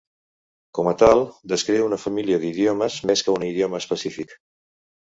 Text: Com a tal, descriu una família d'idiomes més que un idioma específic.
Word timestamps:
Com 0.79 0.89
a 0.91 0.93
tal, 1.01 1.21
descriu 1.53 1.87
una 1.89 2.01
família 2.05 2.41
d'idiomes 2.47 2.99
més 3.13 3.27
que 3.29 3.35
un 3.39 3.49
idioma 3.53 3.85
específic. 3.87 4.39